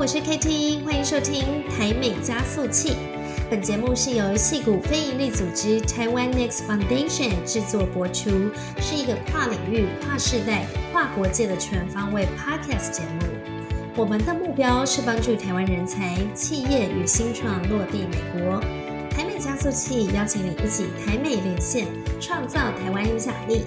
[0.00, 2.96] 我是 KT，欢迎收听台美加速器。
[3.50, 8.30] 本节目是由戏谷非营利组织台湾 Next Foundation 制作播出，
[8.80, 13.26] 是一个跨领域、跨世代、跨国界的全方位 Podcast 节目。
[13.94, 18.58] 我们的目标是帮助台湾人才、企业与新创落地美国。
[19.10, 21.86] 台美加速器邀请你一起台美连线，
[22.18, 23.66] 创造台湾影响力。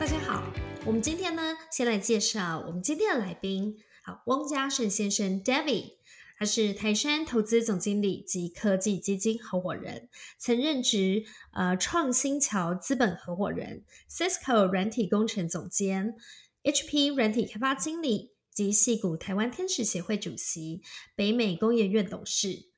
[0.00, 0.42] 大家好，
[0.84, 3.76] 我们今天呢，先来介绍我们今天的来宾。
[4.06, 5.94] 好，汪家胜先生 David，
[6.38, 16.14] 他是台山投资总经理及科技基金合伙人，曾任职呃创新桥资本合伙人、Cisco 软体工程总监、
[16.62, 20.82] HP 软体开发经理及戏谷台湾天使协会主席、
[21.16, 22.68] 北美工业院董事。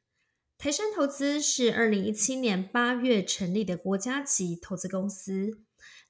[0.56, 5.60] 台山投资是二零一七年八月成立的国家级投资公司。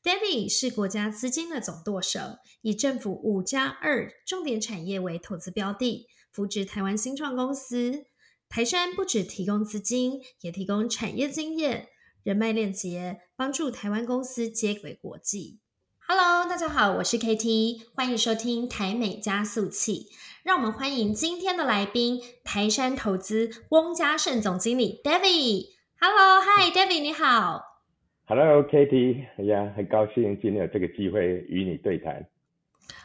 [0.08, 2.18] David 是国家资金的总舵手，
[2.62, 8.06] 以政府五加二重点产业为投资标的，扶植台湾新创公司。
[8.48, 11.88] 台山不只提供资金，也提供产业经验、
[12.22, 15.60] 人脉链接，帮助台湾公司接轨国际。
[15.98, 20.06] Hello，大家好，我是 KT，欢迎收听台美加速器。
[20.42, 25.66] 让我们欢迎今天的来宾，台山投资翁家盛总经理 David。
[26.00, 27.67] Hello，Hi，David，你好。
[28.30, 32.28] Hello，Katie，哎呀，很高兴今天有这个机会与你对谈。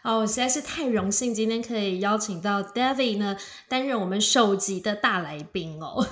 [0.03, 3.37] 哦，我实在是太荣幸，今天可以邀请到 David 呢，
[3.69, 6.05] 担任我们首集的大来宾哦。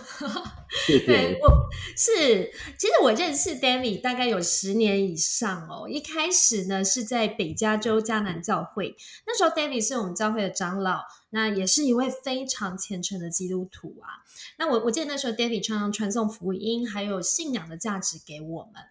[0.87, 1.37] 谢谢。
[1.43, 5.89] 我是，其实我认识 David 大概有十年以上哦。
[5.89, 8.95] 一开始呢是在北加州迦南教会，
[9.27, 11.01] 那时候 David 是我们教会的长老，
[11.31, 14.23] 那也是一位非常虔诚的基督徒啊。
[14.57, 18.81] 那我我记得那时候 David 常常传送福音，还有信仰的价值给我们。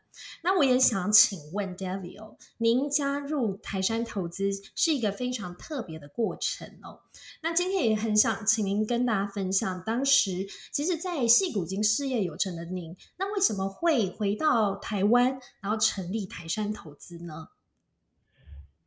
[0.43, 7.01] 那我也想请问 David 哦，您加入台山投资是一个非常特别的过程哦。
[7.43, 17.49] 那今天也很想请您跟大家分享，当时其实，在戏骨已经事业有成的您，那为什么会回到台湾，然后成立台山投资呢？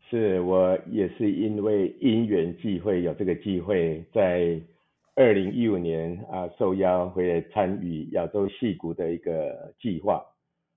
[0.09, 4.61] 是我也是因为因缘际会，有这个机会，在
[5.15, 10.23] 二零一五年啊，受邀回来参与亚洲戏骨的一个计划。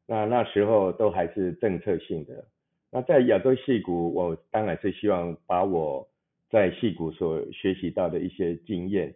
[0.07, 2.45] 那那时候都还是政策性的。
[2.93, 6.09] 那在亚洲戏股，我当然是希望把我
[6.49, 9.15] 在戏股所学习到的一些经验，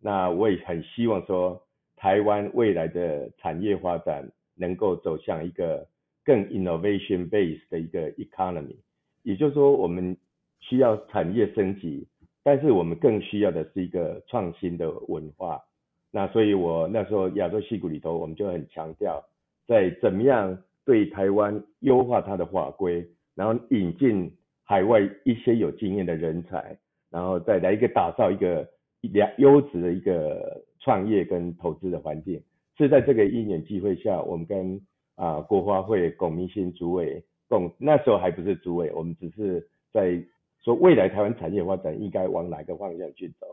[0.00, 1.62] 那我也很希望说，
[1.96, 5.86] 台湾未来的产业发展能够走向一个
[6.24, 8.76] 更 innovation based 的一个 economy，
[9.22, 10.16] 也就是说，我们
[10.58, 12.08] 需要产业升级，
[12.42, 15.62] 但是我们更需要的是一个创新的文化。
[16.10, 19.24] 那所以我那时候亚洲戏股里头，我们就很强调。
[19.66, 24.30] 在怎么样对台湾优化它的法规，然后引进
[24.64, 26.76] 海外一些有经验的人才，
[27.10, 28.68] 然后再来一个打造一个
[29.00, 32.42] 良优质的一个创业跟投资的环境。
[32.78, 34.80] 是在这个一年机会下，我们跟
[35.14, 40.20] 啊国发会龚明鑫主委共那时候还不是主委，我们只是在
[40.64, 43.46] 说未来台湾产业发展应该往哪个方向去走。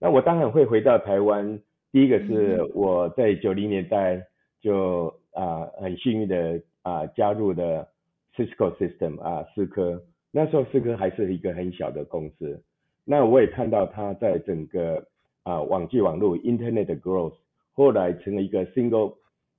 [0.00, 1.60] 那我当然会回到台湾，
[1.92, 4.26] 第一个是我在九零年代
[4.64, 5.14] 就。
[5.36, 7.88] 啊，很幸运的啊，加入了
[8.36, 10.00] Cisco System 啊，思科。
[10.30, 12.62] 那时候思科还是一个很小的公司。
[13.04, 15.04] 那我也看到它在整个
[15.42, 17.34] 啊网际网络 Internet growth，
[17.72, 19.16] 后来成为一个 Single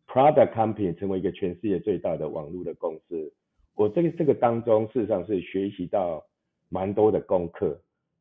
[0.07, 3.33] Product Company，成为一个全世界最大的网络的公司。
[3.75, 6.23] 我这个这个当中，事实上是学习到
[6.69, 7.77] 蛮多的功课。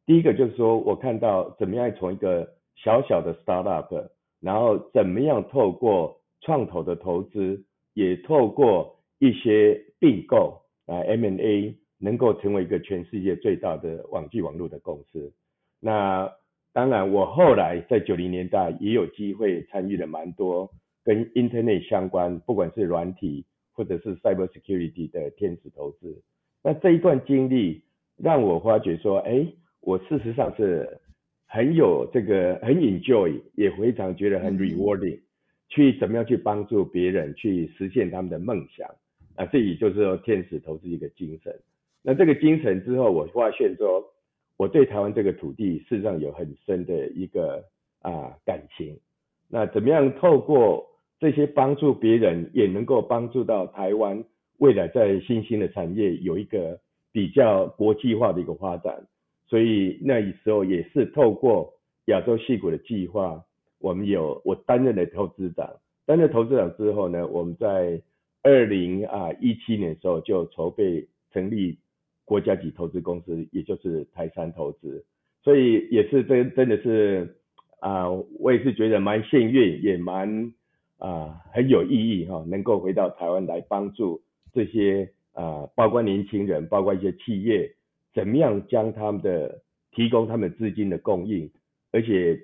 [0.06, 4.08] 第一个就是说我看到怎么样从一个小小的 Startup，
[4.40, 15.32] 然后怎么样透过创投的投资也透过一些并购啊 M&A 能够成为一个全世界最大的网际网络的公司。
[15.80, 16.30] 那
[16.72, 20.70] 当然，我后来在九零年代也有机会参与了蛮多
[21.04, 26.20] 跟 Internet 相关，不管是软体或者是 Cyber Security 的天使投资。
[26.62, 27.84] 那这一段经历
[28.16, 29.46] 让我发觉说，哎，
[29.80, 31.00] 我事实上是
[31.46, 35.20] 很有这个很 enjoy，也非常觉得很 rewarding。
[35.68, 38.88] 去怎么样去帮助别人去实现他们的梦想
[39.34, 39.44] 啊？
[39.46, 41.52] 这也就是说天使投资一个精神。
[42.02, 44.04] 那这个精神之后，我发现说，
[44.56, 47.64] 我对台湾这个土地事实上有很深的一个
[48.02, 48.96] 啊感情。
[49.48, 50.86] 那怎么样透过
[51.18, 54.22] 这些帮助别人，也能够帮助到台湾
[54.58, 56.78] 未来在新兴的产业有一个
[57.10, 59.06] 比较国际化的一个发展？
[59.46, 61.72] 所以那时候也是透过
[62.06, 63.42] 亚洲戏骨的计划。
[63.84, 65.70] 我们有我担任了投资长，
[66.06, 68.00] 担任投资长之后呢，我们在
[68.42, 71.76] 二零啊一七年的时候就筹备成立
[72.24, 75.04] 国家级投资公司，也就是台山投资。
[75.42, 77.36] 所以也是真真的是
[77.80, 78.08] 啊，
[78.40, 80.54] 我也是觉得蛮幸运，也蛮
[80.96, 84.22] 啊很有意义哈，能够回到台湾来帮助
[84.54, 87.70] 这些啊，包括年轻人，包括一些企业，
[88.14, 89.60] 怎么样将他们的
[89.92, 91.50] 提供他们资金的供应，
[91.92, 92.40] 而且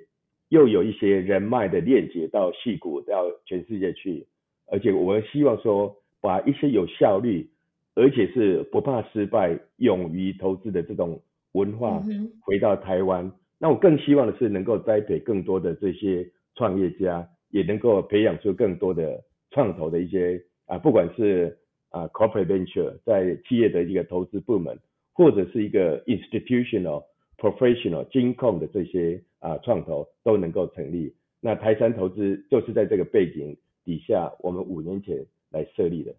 [0.51, 4.25] 又有一些人脉的链接到戏谷到全世界去，
[4.71, 7.51] 而且我们希望说把一些有效率，
[7.97, 11.21] 而且是不怕失败、勇于投资的这种。
[11.53, 12.01] 文化
[12.43, 16.25] 回到台湾，那我更希望的是能够栽培更多的这些
[16.55, 19.21] 创业家，也能够培养出更多的
[19.51, 21.59] 创投的一些啊，不管是
[21.89, 24.79] 啊 corporate venture 在企业的一个投资部门，
[25.13, 27.03] 或者是一个 institutional
[27.41, 31.15] professional 金控的这些啊创投都能够成立。
[31.41, 36.15] 那台山投资就是在这个背景底下，我们五年前来设立的。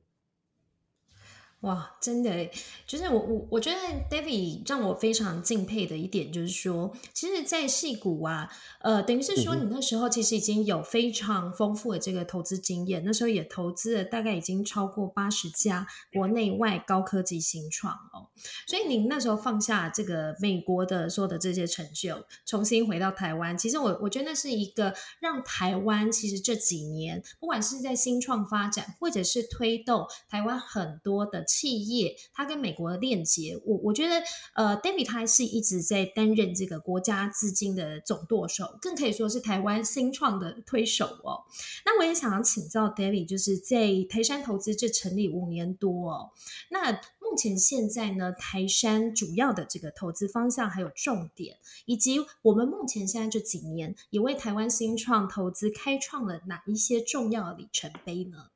[1.62, 2.50] 哇，真的，
[2.88, 3.78] 就是我我我觉得
[4.10, 18.26] David 让我非常敬佩的一点就是说，其实，在戏股啊，呃，等于是说你那时候其实已经有非常丰富的这个投资经验，那时候也投资了大概已经超过八十家国内外高科技新创哦，
[18.66, 31.46] 所以您那时候放下这个美国的所有的这些成就，重新回到台湾，其实我我觉得那是一个让台湾其实这几年不管是在新创发展，或者是推动台湾很多的。
[31.52, 34.24] 企业它跟美国的链接，我我觉得，
[34.56, 41.44] 呃，David 他是一直在担任这个国家资金的总舵手，更可以说是台湾新创的推手哦。
[41.86, 43.78] 那我也想要请教 David，就是在
[44.10, 46.32] 台山投资这成立五年多哦，
[46.70, 58.48] 那目前现在呢，台山主要的这个投资方向还有重点，以及我们目前现在这几年也为台湾新创投资开创了哪一些重要里程碑呢？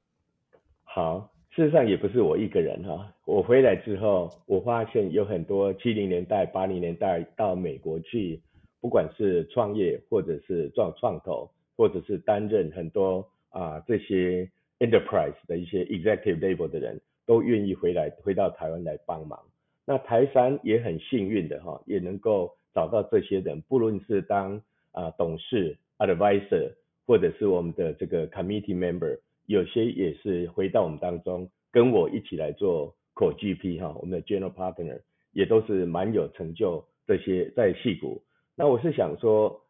[0.84, 1.35] 好。
[1.56, 8.42] 事实上也不是我一个人哈，我回来之后，我发现有很多七零年代、八零年代到美国去，
[8.82, 19.40] 不管是创业或者是做创投，或者是担任很多啊这些 enterprise 的一些 executive level 的人，都愿意回来回到台湾来帮忙。
[19.86, 24.62] 那台山也很幸运的哈，也能够找到这些人，不论是当
[24.92, 26.74] 啊董事 advisor，
[27.08, 29.18] 或者是我们的这个 committee member。
[29.46, 35.02] 有些也是回到我们当中，跟我一起来做 Co GP 哈，我们的 General Partner
[35.32, 36.86] 也都是蛮有成就。
[37.08, 38.24] 这些在戏股，
[38.58, 39.62] 那我是想说，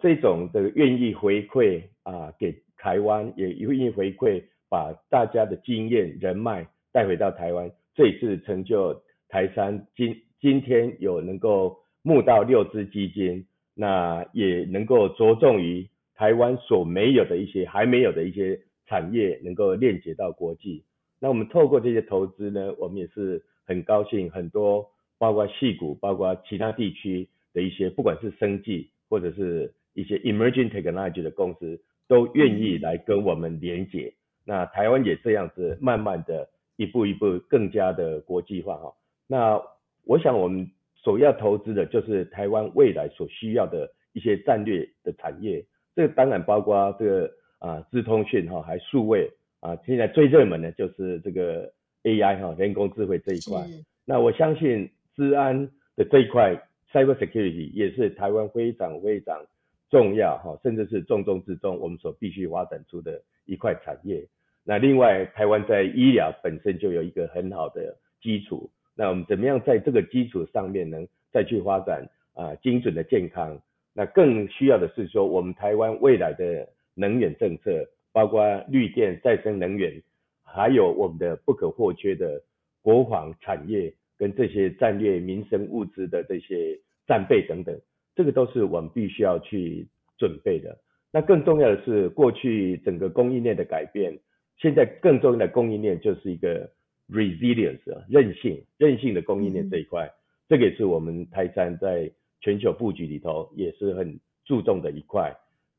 [0.00, 13.44] 这种的愿意回馈啊，给台湾也愿意回馈，把大家的经验人脉带回到台湾，这一次成就台山今今天有能够募到六支基金，
[13.74, 18.60] 那也能够着重于台湾所没有的一些还没有的一些。
[18.86, 20.84] 产业能够链接到国际，
[21.18, 24.86] 那我们透过这些投资呢，我们也是很高兴，很多
[25.16, 34.12] 包括细股，包括其他地区的一些，不管是生技或者是一些 emerging technology 的公司，都愿意来跟我们连接。
[34.44, 36.46] 那台湾也这样子，慢慢的
[36.76, 38.92] 一步一步更加的国际化哈。
[39.26, 39.58] 那
[40.04, 40.70] 我想我们
[41.02, 45.64] 首要投资的就是台湾未来所需要的一些战略的产业，
[45.96, 47.32] 这当然包括这个。
[47.64, 49.26] 啊，资通讯哈，还数位
[49.60, 51.72] 啊，现在最热门的就是这个
[52.02, 53.66] AI 哈，人工智慧这一块。
[54.04, 55.66] 那我相信治安
[55.96, 56.54] 的这一块
[56.92, 59.40] ，cyber security 也是台湾非常非常
[59.88, 64.22] 重要哈，甚至是重中之重，我们所必须发展出的一块产业。
[64.62, 73.58] 那另外，台湾在医疗本身就有一个很好的基础，那我们怎么样在这个基础上面能再去发展啊精准的健康？
[73.94, 76.68] 那更需要的是说，我们台湾未来的。
[76.94, 80.02] 能源政策，包括绿电、再生能源，
[80.42, 82.42] 还有我们的不可或缺的
[82.82, 87.78] 国防产业跟这些战略民生物资的这些战备等等，
[88.14, 89.86] 这个都是我们必须要去
[90.16, 90.78] 准备的。
[91.12, 94.18] 那更重要的是，过去整个供应链的改变，
[94.58, 96.70] 现在更重要的供应链就是一个
[97.08, 100.10] resilience 韧性、韧性的供应链这一块，
[100.48, 102.10] 这个也是我们台山在
[102.40, 105.34] 全球布局里头也是很注重的一块。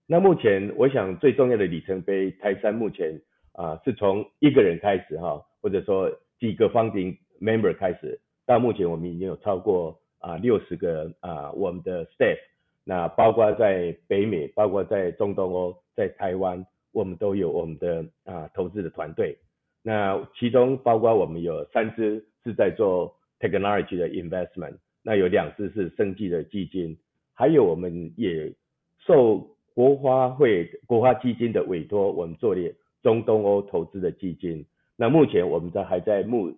[0.07, 3.19] 那目前我想最重要的里程碑，台山目前
[3.53, 12.37] 啊是从一个人开始哈，或者说几个 founding member 开始，到目前我们已经有超过啊六十个啊我们的 staff，
[12.83, 19.35] 那包括在北美，包括在中东欧，在台湾，我们都有我们的啊投资的团队，
[19.81, 26.95] 那其中包括我们有三支是在做 technology 的 investment，那有两支是生技的基金，
[27.33, 28.53] 还有我们也
[28.99, 34.65] 受国花会国花基金的委托，我们做了中东欧投资的基金。
[34.95, 36.57] 那目前我们在还在募，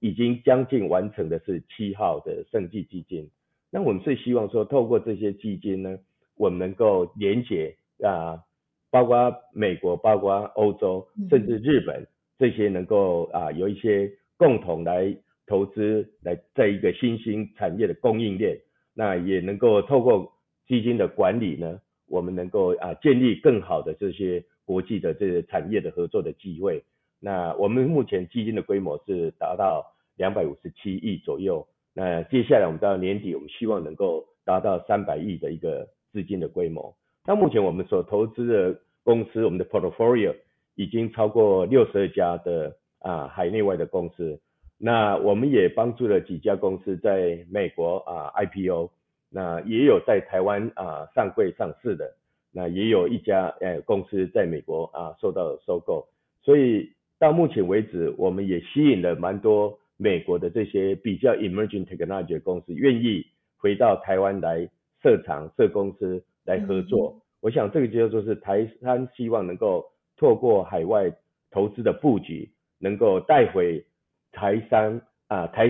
[0.00, 3.30] 已经将近完成的是七号的生技基金。
[3.70, 5.98] 那我们是希望说，透过这些基金呢，
[6.36, 8.42] 我们能够连接啊，
[8.90, 12.06] 包括美国、包括欧洲，甚至日本
[12.38, 18.58] 这些能够啊有一些共同来投资，来在一个新兴产业的供应链，
[18.94, 20.32] 那也能够透过
[20.66, 26.82] 基金的管理呢，我们能够啊建立更好的这些国际的这些产业的合作的机会。
[27.20, 29.84] 那我们目前基金的规模是达到
[30.16, 31.66] 两百五十七亿左右。
[31.94, 36.94] 那接下来我们到年底，我们希望能够达到三百亿的一个资金的规模。
[37.26, 40.34] 那目前我们所投资的公司，我们的 portfolio
[40.76, 44.40] 已经超过六十二家的啊海内外的公司。
[44.78, 48.88] 那我们也帮助了几家公司在美国啊 IPO，
[49.30, 52.14] 那也有在台湾啊上柜上市的，
[52.52, 56.08] 那也有一家呃公司在美国啊受到收购。
[56.42, 59.78] 所以到目前为止，我们也吸引了蛮多。
[60.00, 64.70] 美国的这些比较 emerging technology 公司愿意回到台湾来
[65.02, 69.84] 设厂设公司来合作，我想这个就就是台湾希望能够
[70.16, 71.12] 透过海外
[71.50, 73.84] 投资的布局，能够带回
[74.30, 75.68] 台商啊台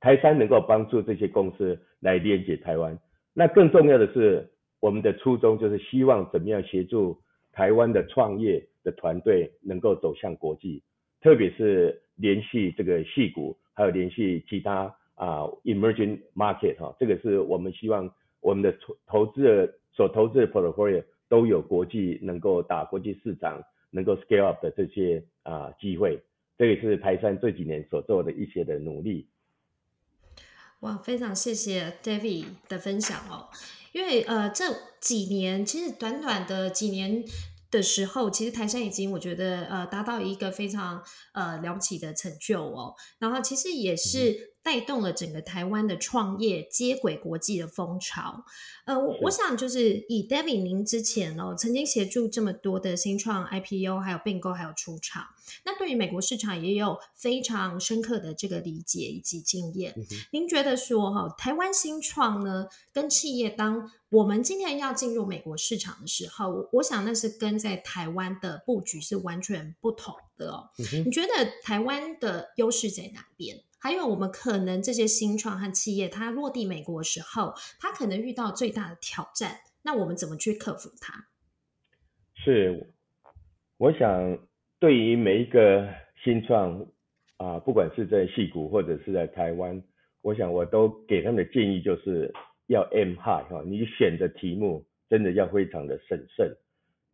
[0.00, 2.98] 台商能够帮助这些公司来连接台湾。
[3.34, 4.48] 那更重要的是，
[4.80, 7.18] 我们的初衷就是希望怎么样协助
[7.52, 10.82] 台湾的创业的团队能够走向国际，
[11.20, 13.56] 特别是联系这个戏股。
[13.74, 23.62] 还有联系其他啊，emerging market 哈，这个是我们希望我们的投投资的所投资的 portfolio 都有国际能够打国际市场，
[23.92, 26.20] 能够 scale up 的这些啊机会，
[26.56, 29.28] 这也是台山这几年所做的一些的努力。
[30.80, 33.48] 哇，非常谢谢 David 的分享哦，
[33.92, 37.24] 因为呃这几年其实短短的几年。
[37.70, 41.02] 的时候，其实台山已经我觉得呃达到一个非常
[41.34, 44.54] 呃了不起的成就哦，然后其实也是。
[44.68, 48.44] 带动了整个台湾的创业接轨国际的风潮。
[48.84, 55.24] 呃，我想就是以 David 您之前哦，曾经协助这么多的新创 IPO，还有并购，还有出场，
[55.64, 59.94] 那对于美国市场也有非常深刻的这个理解以及经验。
[60.32, 70.68] 您觉得说哈，台湾新创呢，跟企业当我们今天要进入美国市场的时候，我我想那是跟在台湾的布局是完全不同的哦。
[71.06, 71.30] 你觉得
[71.62, 73.62] 台湾的优势在哪边？
[73.80, 79.60] 还有，我们可能这些新创和企业，它落地美国的时候，它可能遇到最大的挑战。
[79.82, 81.28] 那我们怎么去克服它？
[82.34, 82.92] 是，
[83.76, 84.38] 我想
[84.80, 85.88] 对于每一个
[86.24, 86.84] 新创
[87.36, 89.80] 啊，不管是在戏谷或者是在台湾，
[90.22, 92.34] 我想我都给他们的建议就是
[92.66, 96.52] 要 M high 哈，你选的题目真的要非常的审慎。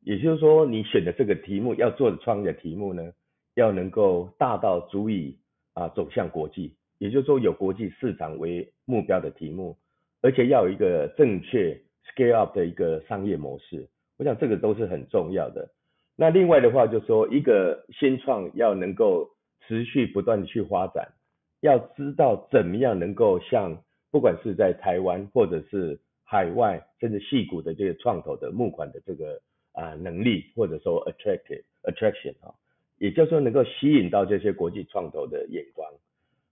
[0.01, 3.13] 也就是说，你选的这个题目要做的创业题目呢，
[3.55, 5.39] 要能够大到足以。
[5.75, 9.77] 啊，走向国际，也就是说有国际市场为目标的题目，
[10.23, 15.69] 而且要有一个正确 scale up 的一个商业模式，我想这个都是很重要的。
[16.17, 19.29] 那另外的话，就说一个新创要能够
[19.67, 21.13] 持续不断的去发展，
[21.61, 29.41] 要知道怎么样能够像不管是在台湾或者是海外，甚至细股的这个创投的募款的这个
[29.73, 32.55] 啊能力，或者说 attractive attraction 啊。
[32.99, 35.89] 也就是说，能够吸引到这些国际创投的眼光。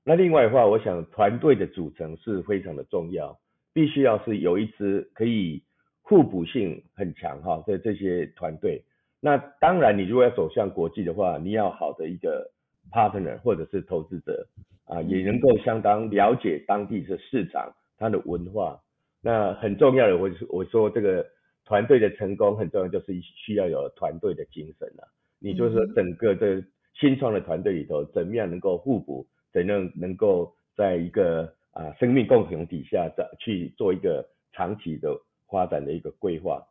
[0.05, 3.39] 那另外的话，我想团队的组成是非常的重要，
[3.73, 5.63] 必须要是有一支可以
[6.03, 8.83] 互补性很强哈的这些团队。
[9.21, 12.51] 那当然，你如果要走向国际的话，你要好的一个
[12.91, 14.49] partner 或者是投资者
[14.85, 18.81] 啊，也能够相当了解当地的市场、它的文化。
[19.23, 21.25] 那很重要的，我我说这个
[21.65, 25.07] 团队的成功很重要，就是需要有团队的精神啊。
[25.43, 26.63] 你就是说，整个的
[26.95, 29.27] 新创的团队里头，怎么样能够互补？
[29.53, 35.21] 怎样能够在一个啊生命共同底下，再去做一个长期的
[35.51, 36.63] 发展的一个规划？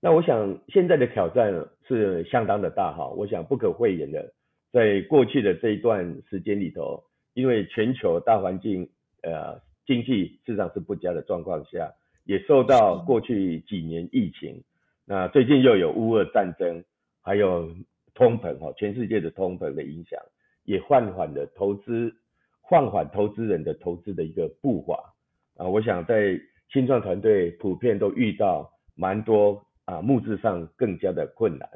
[0.00, 1.52] 那我想现在的挑战
[1.86, 3.08] 是相当的大哈。
[3.08, 4.32] 我想不可讳言的，
[4.70, 7.02] 在过去的这一段时间里头，
[7.34, 8.88] 因为全球大环境
[9.22, 11.92] 呃经济市场是不佳的状况下，
[12.24, 14.62] 也受到过去几年疫情，
[15.04, 16.84] 那最近又有乌俄战争，
[17.20, 17.68] 还有。
[18.22, 20.16] 通膨哈，全世界的通膨的影响，
[20.62, 22.14] 也放缓了投资，
[22.70, 25.12] 放缓投资人的投资的一个步伐
[25.56, 25.66] 啊。
[25.66, 26.40] 我想在
[26.72, 31.68] 新创团队普遍都遇到蛮多啊募资上更加的困难。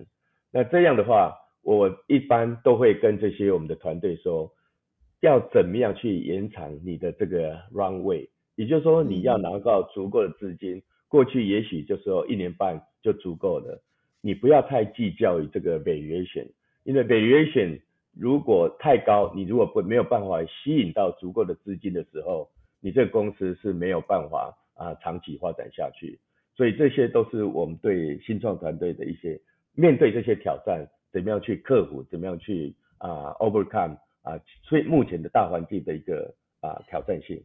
[0.52, 4.48] 那这样的话，我一般都会跟这些我们的团队说，
[5.22, 13.82] 要怎么样去延长你的这个 runway，也就是说你要拿到足够的资金，过去也许就说一年半就足够了。
[14.26, 16.48] 你不要太计较于这个 valuation，
[16.82, 17.80] 因为 valuation
[18.12, 26.18] 如果太高，你如果不没有办法吸引到足够的资金的时候，你这个公司是没有办法啊长期发展下去。
[26.56, 29.40] 所以这些都是我们对新创团队的一些
[29.76, 37.40] 面对这些挑战，怎么样去克服，怎么样去啊 overcome 啊，所以目前的大环境的一个啊挑战性。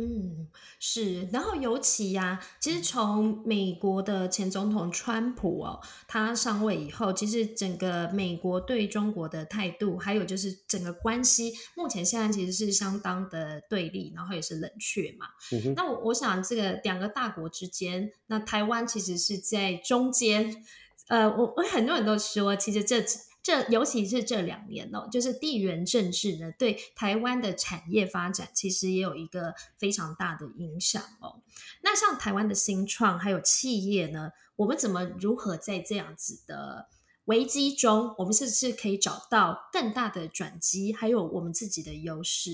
[0.00, 0.46] 嗯，
[0.78, 15.26] 是，然后尤其呀，其实从美国的前总统川普哦，他上位以后，其实整个美国对中国的态度，还有就是整个关系，目前现在其实是相当的对立，然后也是冷却嘛。
[15.74, 20.64] 那我我想，这个两个大国之间，那台湾其实是在中间，
[21.08, 23.04] 呃，我我很多人都说，其实这。
[23.48, 31.40] 这尤其是这两年哦，就是地缘政治呢，对台湾的产业发展其实也有一个非常大的影响哦。
[31.82, 36.88] 那像台湾的新创还有企业呢，我们怎么如何在这样子的
[37.24, 42.50] 危机中，我们是不是可以找到更大的转机，还有我们自己的优势？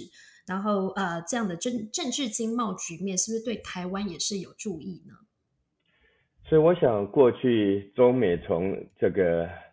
[0.46, 5.14] 然后呃，这样的政政治经贸局面是不是对台湾也是有注意呢？
[6.48, 9.63] 所以我想，过去中美从这个。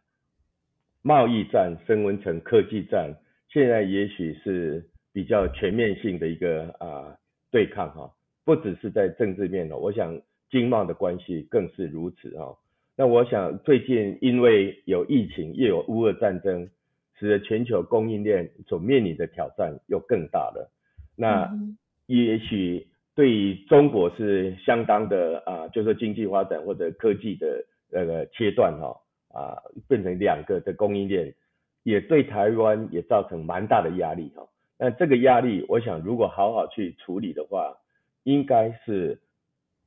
[1.04, 3.16] 贸易战升温成科技战，
[3.50, 7.18] 现在也许是比较全面性的一个啊
[7.50, 8.12] 对抗哈，
[8.46, 12.56] 不只是在政治面哦，我想经贸的关系更是如此哈。
[12.96, 16.70] 那我想最近因为有疫情又有乌俄战争，
[17.18, 20.72] 使得全球供应链所面临的挑战又更大了。
[21.16, 21.52] 那
[22.06, 28.96] 也许对于中国是相当的啊，就是经济发展或者科技的那个切断哈。
[29.34, 29.58] 啊，
[29.88, 31.34] 变成两个的供应链，
[31.84, 34.48] 也对台湾也造成蛮大的压力哈。
[34.78, 37.78] 那这个压力，我想如果好好去处理的话，
[38.24, 39.20] 应该是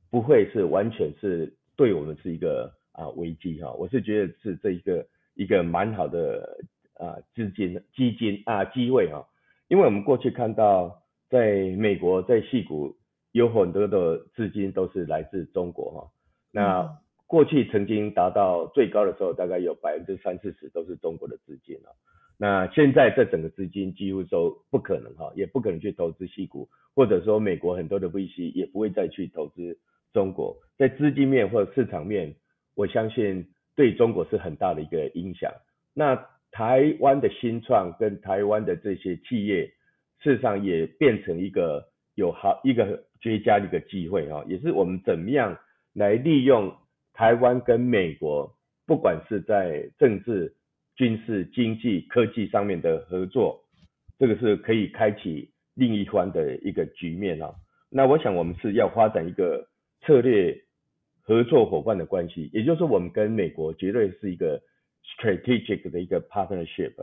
[0.09, 3.71] 不会是完全是对我们是一个啊危机哈。
[3.73, 6.59] 我是觉得是这一个一个蛮好的
[6.93, 9.27] 啊资金基金啊机会哈。
[9.67, 12.95] 因为我们过去看到，在美国在戏谷
[13.31, 16.11] 有很多的资金都是来自中国哈。
[16.51, 21.89] 那过去曾经达到最高的时候，大概有百分之三四十都是中国的资金啊。
[22.37, 29.77] 那现在这整个资金几乎都不可能哈，也不可能去投资西股，或者说美国很多的 VC 也不会再去投资
[30.13, 30.55] 中国。
[30.77, 32.35] 在资金面或者市场面，
[32.75, 35.51] 我相信对中国是很大的一个影响。
[35.93, 36.15] 那
[36.51, 39.65] 台湾的新创跟台湾的这些企业，
[40.21, 45.57] 事实上也变成一个有好一个绝佳的一个机会哈，也是我们怎么样
[45.93, 46.71] 来利用。
[47.15, 48.53] 台湾跟美国，
[48.85, 50.53] 不管是在政治、
[50.97, 53.63] 军事、经济、科技上面的合作，
[54.19, 57.55] 这个是可以开启另一番的一个局面啊。
[57.89, 59.65] 那我想我们是要发展一个
[60.01, 60.61] 策略
[61.21, 64.61] 合作伙伴的关系，也就是我们跟美国绝对是一个
[65.05, 66.93] strategic 的一个 partnership。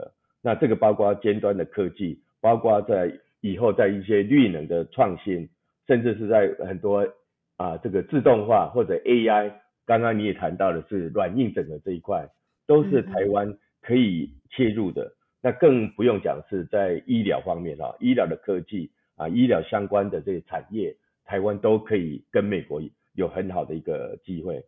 [0.42, 5.48] 那这个包括尖端的科技，包括在以后在一些绿能的创新，
[5.86, 7.08] 甚至是在很多
[7.56, 9.52] 啊这个自动化或者 AI。
[9.92, 12.26] 刚刚你也谈到的是软硬整合这一块，
[12.66, 15.14] 都是台湾可以切入的。
[15.42, 22.80] 那更不用讲是在医疗方面啊，医疗的科技啊，医疗相关的这些产业，台湾都可以跟美国
[23.12, 24.64] 有很好的一个机会。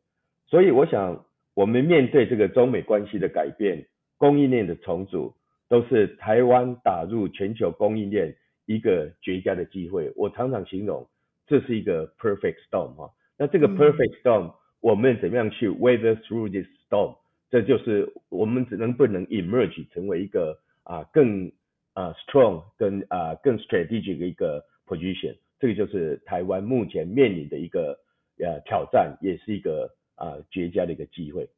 [0.46, 3.82] 所以我想，我们面对这个中美关系的改变，
[4.18, 5.34] 供应链的重组，
[5.70, 10.12] 都是台湾打入全球供应链一个绝佳的机会。
[10.16, 11.08] 我常常形容，
[11.46, 13.10] 这是一个 perfect storm 哈。
[13.38, 14.52] 那这个 perfect storm。
[14.84, 17.16] 我们怎么样去 weather through this storm？
[17.48, 21.50] 这就是我们只能不能 emerge 成为一个啊更
[21.94, 25.38] 啊 strong 跟啊更 strategic 的一个 position。
[25.58, 27.98] 这个就是台湾目前面临的一个
[28.38, 31.48] 呃挑战，也是一个啊绝佳的一个机会。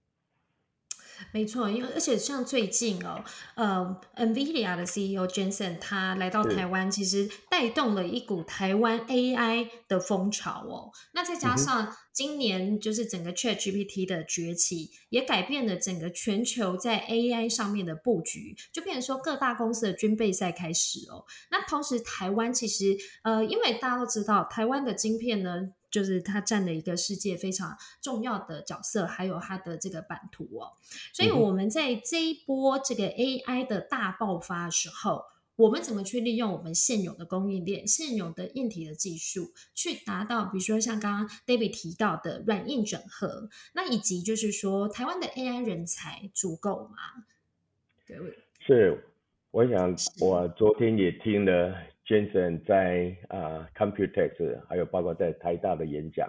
[1.33, 3.25] 没错，因为而且像最近哦，
[3.55, 10.91] 呃，NVIDIA 的 CEO Jensen 他来到台湾，其实带动了一股台湾 AI 的风潮哦。
[11.13, 21.25] 那再加上今年就是整个 ChatGPT 的崛起，也改变了整个全球在 AI 上面的布局，就变成说各大公司的军备赛开始哦。
[21.51, 25.71] 那同时台湾其实呃，因为大家都知道台湾的晶片呢。
[25.97, 30.73] 就是它占了一个世界非常重要的角色，还有它的这个版图哦。
[31.15, 35.25] 所以我们在这一波这个 AI 的大爆发的时候，
[35.57, 47.25] 我们怎么去利用我们现有的供应链、现有的硬体的技术，去达到比如说像刚刚 David 提到的软硬整合，那以及就是说台湾的 AI 人才足够吗？
[48.07, 48.19] 对，
[48.67, 49.03] 是，
[49.51, 51.75] 我想我昨天也听了。
[52.07, 56.29] Jason 在啊 Computex，还有包括在台大的演讲，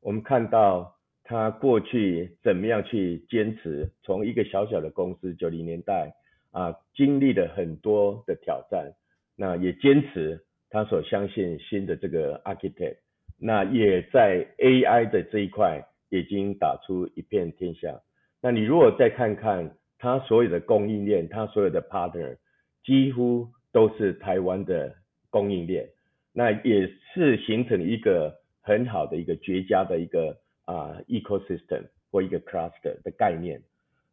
[0.00, 6.14] 我们看到他过去怎么样去坚持，从一个小小的公司九零年代
[6.52, 8.92] 啊，经历了很多的挑战，
[9.36, 12.98] 那也坚持他所相信新的这个 architect，
[13.38, 18.00] 那也在 AI 的这一块已经打出一片天下。
[18.40, 22.36] 那你如果再看看他所有的供应链，他所有的 partner
[22.84, 24.94] 几乎都是台湾的
[25.30, 25.88] 供应链，
[26.32, 33.62] 那也是形成一个很好的一个绝佳的一个啊 ecosystem 或一个 cluster 的概念。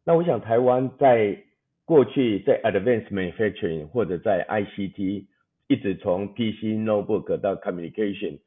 [0.04, 1.36] 那我想台湾在
[1.84, 5.26] 过去在 advanced manufacturing 或者在 ICT，
[5.68, 8.38] 一直从 PC notebook 到 communication，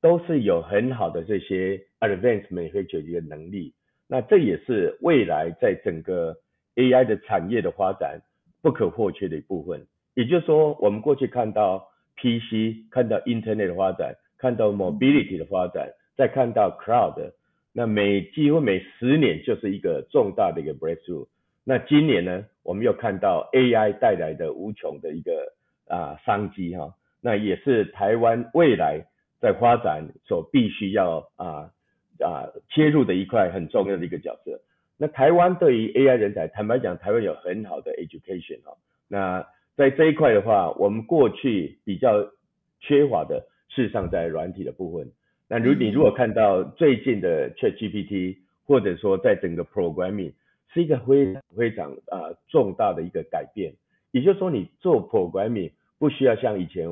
[0.00, 3.74] 都是有很好的这些 advanced manufacturing 的能力。
[4.06, 6.36] 那这也是未来在整个
[6.76, 8.20] AI 的产业的发展
[8.62, 9.86] 不可或缺的一部分。
[10.14, 11.88] 也就是说，我们过去看到
[12.20, 17.32] PC，看到 Internet 的发展，看到 mobility 的发展，再看到 cloud，
[17.72, 21.26] 那每几乎每十年就是一个重大的一个 breakthrough。
[21.64, 25.52] 那今年呢，我们又看到 AI 带来的无穷的一个
[25.86, 29.04] 啊商机哈，那也是台湾未来
[29.40, 31.70] 在发展所必须要啊
[32.20, 34.60] 啊切入的一块很重要的一个角色。
[34.96, 38.76] 那台湾对于 AI 人才，坦白讲，台湾有很好的 education 哈。
[39.06, 39.46] 那
[39.78, 42.28] 在这一块的话，我们过去比较
[42.80, 45.10] 缺乏的，事实上在软体的部分。
[45.48, 50.34] 那如你如果看到最近的 ChatGPT，或者说在整个 programming。
[50.74, 53.72] 是一个非常非常啊重大的一个改变，
[54.10, 56.86] 也就是说，你做 programming 不需要像以前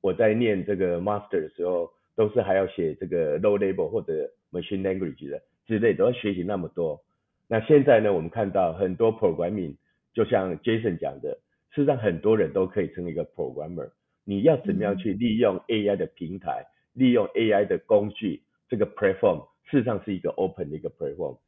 [0.00, 7.00] 我在念这个 master 的时候，都是还要写这个 low level 或者 machine language 的之类，都要学习那么多。
[7.46, 9.76] 那现在呢，我们看到很多 programming，
[10.12, 11.38] 就像 Jason 讲的，
[11.74, 13.90] 事实上很多人都可以成为一个 programmer。
[14.24, 21.38] 你要怎么样去利用 AI 的平台，利用 AI 的工具，这个 platform 事实上是一个 open 的一个 platform。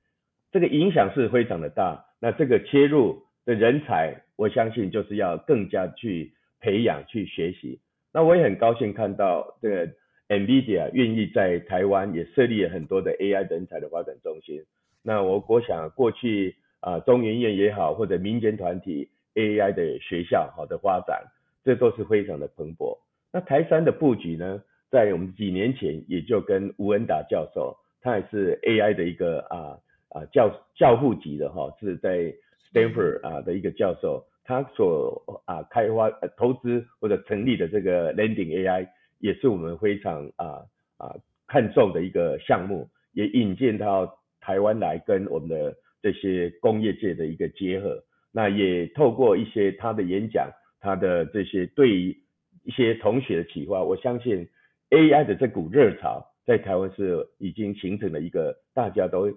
[0.50, 7.80] 这个影响是非常的大，那这个切入的人才，我相信就是要更加去培养、去学习。
[8.12, 9.92] 那我也很高兴看到这个
[10.28, 14.62] NVIDIA 愿意在台湾也设立了很多的 AI 人才的发展中心。
[15.02, 21.24] 那我我想过去啊，中研院也好，或者民间团体 AI 的学校好的发展，
[21.64, 22.98] 这都是非常的蓬勃。
[23.32, 29.78] 那台山的布局呢，在我们几年前也就跟吴恩达教授，他也是 AI 的一个啊。
[30.14, 32.30] 啊，教教父级的哈，是在
[32.70, 38.86] Stanford 啊的一个教授，他所啊开发、投资或者成立的这个 Landing AI，
[39.20, 40.60] 也是我们非常啊
[40.98, 41.16] 啊
[41.46, 48.04] 看重的一个项目，也引荐到台湾来跟我们的这些工业界的一个结合。
[48.32, 52.16] 那也透过一些他的演讲，他的这些对于
[52.64, 54.48] 一些同学的启发，我相信
[54.90, 59.30] AI 的这股热潮在台湾是已经形成了一个大家都。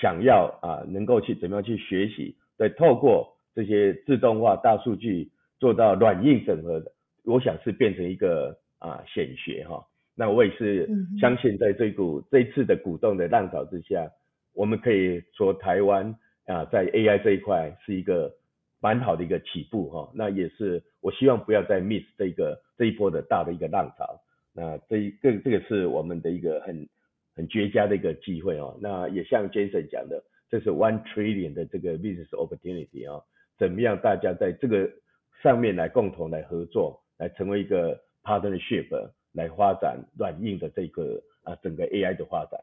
[0.00, 6.90] 想要啊，能够去怎么样去学习，再透过这些自动化、大数据做到软硬整合的，
[7.26, 9.84] 我想是变成一个啊显学哈。
[10.14, 10.88] 那我也是
[11.20, 14.10] 相信，在这股这次的鼓动的浪潮之下，
[14.54, 18.32] 我们可以说台湾啊在 AI 这一块是一个
[18.82, 20.10] 蛮好的一个起步哈。
[20.14, 24.20] 那也是我希望不要再 miss 这个这一波的大的一个浪潮。
[24.52, 26.86] 那这一个这个是我们的一个很。
[27.34, 33.24] 很绝佳的一个机会哦，那也像 Jason 讲的，这是 One Trillion 的这个 business opportunity 啊，
[33.58, 34.90] 怎么样大家在这个
[35.42, 42.60] 上面来共同来合作，来成为一个 partnership 来发展软硬的这个啊整个 AI 的发展。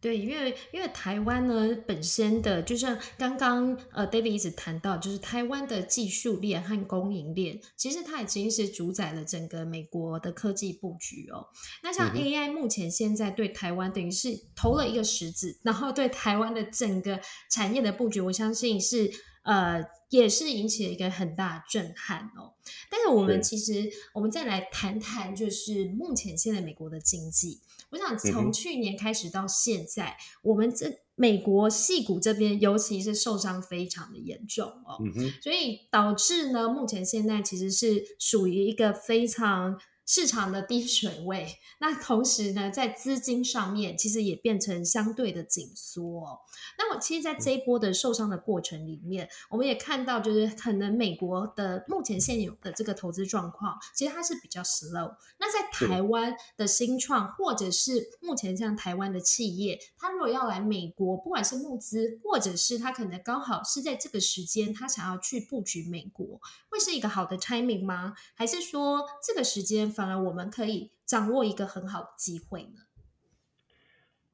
[0.00, 11.46] 对，因为因为台湾呢本身的，就像刚刚呃 David 一直谈到，就是台湾的技术链和供应链，其实它已经是主宰了整个美国的科技布局哦。
[11.82, 19.10] 那像 AI 目前现在对台湾等于是投了一个石子，然后对台湾的整个产业的布局，我相信是
[19.42, 22.52] 呃也是引起了一个很大的震撼哦。
[22.90, 27.60] 但是我们其实我们再来谈谈，就是目前现在美国的经济。
[27.88, 35.00] 我想从去年开始到现在，我们这美国戏股这边，尤其是受伤非常的严重哦，
[35.42, 39.80] 所以导致呢，目前现在其实是属于一个非常。
[40.12, 41.46] 市场的低水位，
[41.78, 46.24] 那同时呢，在资金上面其实也变成相对的紧缩。
[46.24, 46.40] 哦
[46.76, 55.14] 那么其实，在这一波的受伤的过程里面，我们也看到，就是可能美国的目前现有的这个投资状况，其实它是比较 slow。
[55.38, 68.14] 那在台湾的新创，或者是目前像台湾的企业，它如果要来美国，不管是募资，或者是它可能刚好是在这个时间，它想要去布局美国，会是一个好的 timing 吗？
[68.34, 69.92] 还是说这个时间？
[70.00, 72.80] 反而我们可以掌握一个很好的机会呢。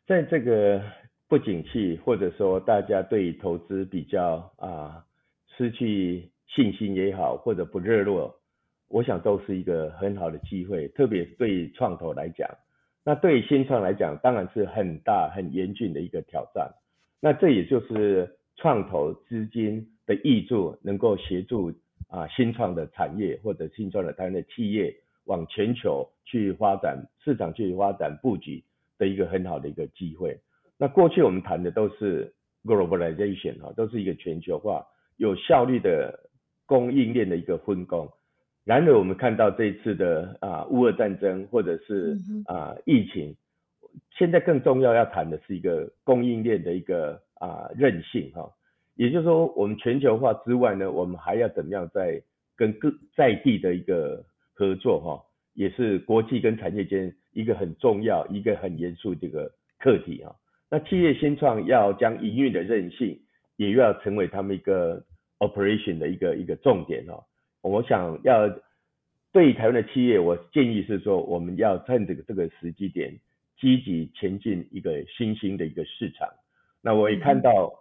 [0.07, 0.81] 在这个
[1.27, 5.05] 不景气，或者说大家对投资比较啊
[5.57, 8.33] 失去信心也好，或者不热络，
[8.87, 10.87] 我想都是一个很好的机会。
[10.91, 12.49] 特别对创投来讲，
[13.03, 16.73] 那对新创来讲，当然是很大很严峻的一个挑战。
[17.19, 21.73] 那这也就是创投资金的益助，能够协助
[22.07, 24.95] 啊新创的产业或者新创的台湾的企业
[25.27, 28.65] 往全球去发展市场去发展布局
[28.99, 30.37] 的一个很好的一个机会。
[30.79, 32.35] 那过去我们谈的都是
[32.65, 34.85] globalization 哈，都是一个全球化、
[35.17, 36.19] 有效率的
[36.65, 38.11] 供应链的一个分工。
[38.65, 43.37] 然而我们看到这一次的啊乌俄战争或者是啊疫情，
[44.19, 48.51] 现在更重要要谈的是一个供应链的一个啊韧性哈。
[48.97, 52.21] 也就是说，我们全球化之外呢，我们还要怎么样在
[52.57, 54.25] 跟各在地的一个
[54.57, 60.35] 合作哈，也是国际跟产业间一个很重要、一个很严肃这个课题哈。
[60.71, 63.21] 那企业新创要将营运的韧性，
[63.57, 65.05] 也要成为他们一个
[65.41, 67.23] operation 的一个一个重点哦。
[67.61, 68.49] 我想要
[69.31, 73.15] 对台湾的企业，我建议是说，我们要趁这个这个时机点，
[73.61, 76.27] 积极前进一个新兴的一个市场。
[76.81, 77.73] 那我也看到，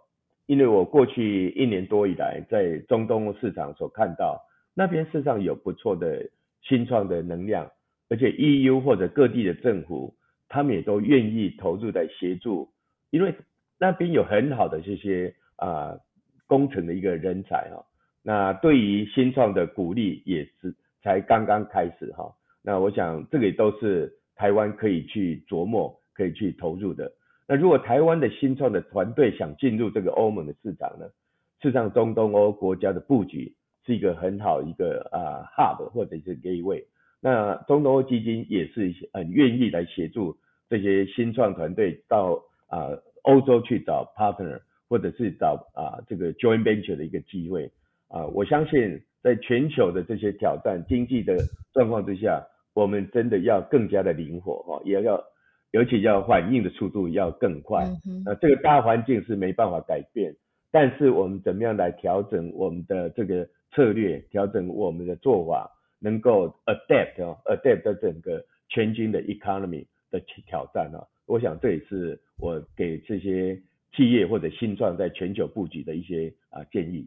[0.46, 6.28] 因为我过去一年多以来在中东市场所看到，那边事实上有不错的
[6.68, 7.70] 新创的能量，
[8.08, 10.14] 而且 EU 或者各地的政府，
[10.48, 12.68] 他们也都愿意投入在协助。
[13.10, 13.34] 因为
[13.78, 15.96] 那边有很好的这些啊
[16.46, 17.84] 工程的一个人才哈，
[18.22, 27.12] 那对于新创的鼓励也是才刚刚开始哈，那我想这个也都是台湾可以去琢磨、可以去投入的。
[27.48, 31.06] 那如果台湾的新创的团队想进入这个欧盟的市场呢，
[31.62, 33.54] 事实上中东欧国家的布局
[33.86, 36.84] 是一个很好一个啊 hub 或者是 gateway，
[37.20, 40.36] 那中东欧基金也是很愿意来协助
[40.68, 42.42] 这些新创团队到。
[42.68, 42.90] 啊，
[43.22, 47.70] 欧洲去找 partner，或者是找啊这个 joint venture 的一个机会
[48.08, 51.36] 啊，我相信在全球的这些挑战经济的
[51.72, 52.44] 状况之下，
[52.74, 55.22] 我们真的要更加的灵活哈，也要
[55.70, 57.86] 尤其要反应的速度要更快。
[58.24, 60.34] 那这个大环境是没办法改变，
[60.72, 71.06] 但是我们怎么样来调整我们的这个策略，调整我们的做法，能够 adapt 哦，adapt 整个全军的 economy 的挑战啊。
[71.26, 73.60] 我想这也是我给这些
[73.94, 77.06] 企业或者新创在全球布局的一些啊建议。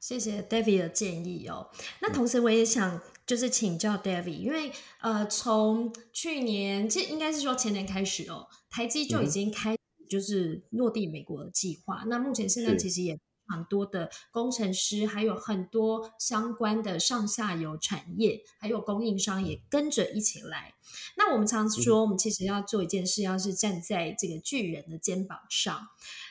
[0.00, 1.70] 谢谢 David 的建议哦。
[2.02, 4.70] 那同时我也想就是请教 David，因为
[5.00, 9.76] 呃从去年其实应该是说前年开始哦，台积就已经开
[10.08, 12.04] 就是落地美国的计划。
[12.08, 13.18] 那目前现在其实也。
[13.48, 20.74] 很多的工程师，还有很多相关的上下游产业，还有供应商也跟着一起来。
[21.16, 25.88] 那我们常说，我们其实要做一件事，要是站在这个巨人的肩膀上。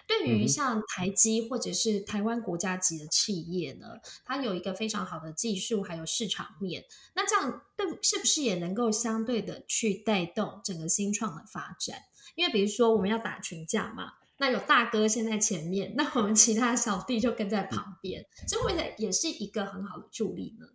[0.07, 3.87] 对于像台积或者是台湾国家级的企业呢，
[4.23, 6.85] 它有一个非常好的技术，还有市场面。
[7.13, 11.99] 那这样对是不是也能够相对的去带动整个新创的发展？
[12.35, 14.13] 因为比如说我们要打群架嘛。
[14.39, 20.67] 那有大哥先在前面，那我们其他小弟就跟在旁边，这会也是一个很好的助力呢。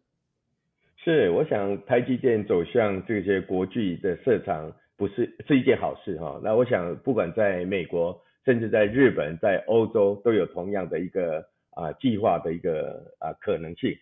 [0.97, 6.41] 是，我想台积电走向这些国际的市场，不是是一件好事哈。
[6.43, 13.97] 那我想，不管在美国，甚至在日本，在欧洲，都有同样的一个啊计划的一个啊可能性。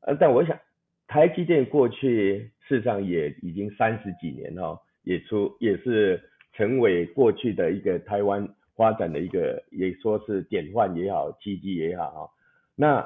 [0.00, 0.58] 呃，但我想，
[1.08, 6.22] 台积电过去事实上也已经三十几年哈，也出也是
[6.54, 8.46] 成为过去的一个台湾。
[8.80, 12.30] 发展的一个，也说是典范也好，契机也好哈。
[12.74, 13.02] 那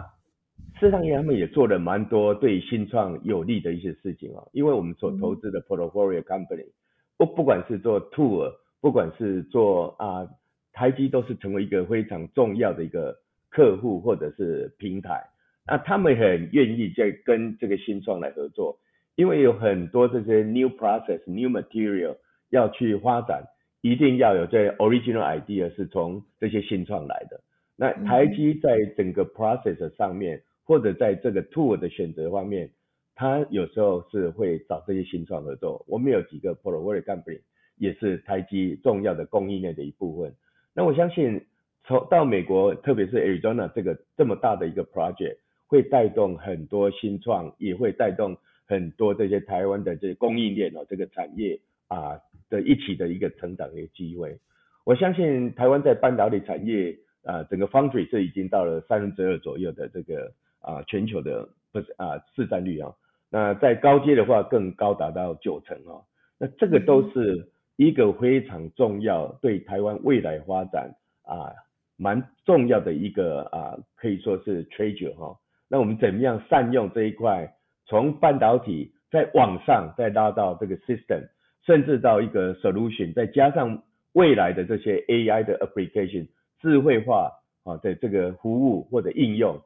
[0.79, 4.45] 事实上，他们也做了蛮多对新创有利的一些事情啊。
[4.53, 6.69] 因为我们所投资的 portfolio company，
[7.17, 10.29] 不不管是做 tool，不管是做啊
[10.73, 13.19] 台积，都是成为一个非常重要的一个
[13.51, 15.25] 客户或者是平台。
[15.67, 18.79] 那他们很愿意在跟这个新创来合作，
[19.17, 22.15] 因为有很多这些 new process、new material
[22.51, 23.43] 要去发展。
[23.85, 27.39] 一定要有这 original idea 是从这些新创来的。
[27.77, 32.71] 那台积在整个 process 上面，或者在这个 tool 的选择方面，
[33.15, 35.85] 它有时候是会找这些新创合作。
[35.87, 37.43] 我们有几个 portfolio company
[37.77, 40.35] 也是台积重要的供应链的一部分。
[40.75, 41.45] 那我相信
[41.85, 48.35] 从到美国，特别是 Arizona 这个这么大的一个 project，会带动很多新创，也会带动
[48.67, 52.19] 很多这些台湾的这些供应链哦，这个产业啊。
[52.51, 54.39] 的一起的一个成长的一个机会，
[54.85, 62.95] 我相信台湾在半导体产业啊，整个 foundry 是已经到了三分之二左右的这个啊全球的不是啊市占率啊，
[63.31, 66.05] 那在高阶的话更高达到九成啊，
[66.39, 71.51] 那这个都是一个非常重要对台湾未来发展啊
[71.97, 77.55] 蛮重要的一个啊可以说是 treasure 哈，那我们怎么样善用这一块，
[77.87, 81.29] 从半导体再往上再拉到这个 system。
[81.67, 86.29] 甚至到一个 solution，再加上未来的这些 AI 的 application
[86.61, 87.31] 智慧化
[87.65, 89.61] 啊的这个服务或者应用，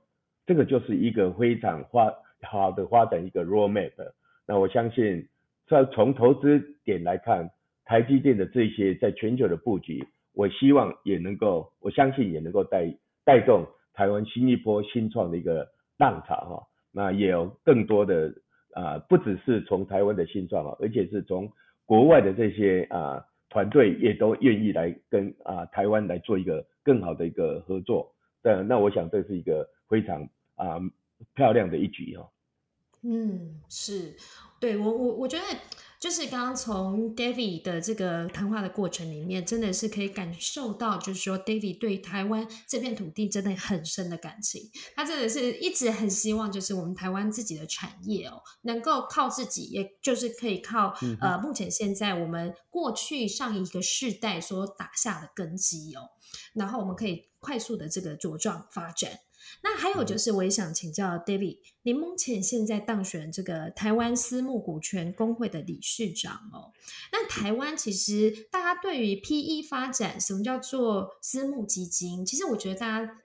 [0.46, 3.92] 这个就是一个非常发好的发展一个 roadmap。
[4.46, 5.28] 那我相信，
[5.66, 7.50] 在从投资点来看，
[7.84, 16.66] 台积电的这些在全球的布局，我希望也能够，我相信也能够带带动台湾新一波新创的一个浪潮哈。
[16.92, 18.32] 那也有更多的
[18.72, 21.52] 啊，不只是从台湾的新创啊，而且是从
[21.88, 28.14] 国外的这些啊团队也都愿意来跟啊台湾来做一个更好的一个合作。
[28.42, 30.22] 的那我想这是一个非常
[30.56, 30.78] 啊
[31.34, 32.28] 漂亮的一局哈。
[33.04, 34.14] 嗯，是
[34.60, 35.44] 对我我我觉得
[36.00, 44.70] 就是刚刚从 David 的这个谈话的过程里面，真的是可以感受到，就是说 David 对台湾这片土地真的很深的感情。
[44.94, 56.10] 他真的是一直很希望，就是我们台湾自己的产业哦，能够靠自己，也就是可以靠呃目前现在我们过去上一个世代所打下的根基哦，
[56.54, 59.18] 然后我们可以快速的这个茁壮发展。
[59.62, 66.72] 那还有就是，我也想请教 David，您目前现在当选这个台湾私募股权工会的理事长哦。
[67.12, 72.24] 那台湾其实大家对于 PE 发展，什么叫做私募基金？
[72.24, 73.18] 其实我觉得大家